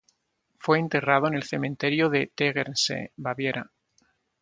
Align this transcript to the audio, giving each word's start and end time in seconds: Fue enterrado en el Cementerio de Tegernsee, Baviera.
Fue 0.57 0.79
enterrado 0.79 1.27
en 1.27 1.35
el 1.35 1.43
Cementerio 1.43 2.09
de 2.09 2.31
Tegernsee, 2.35 3.11
Baviera. 3.17 3.69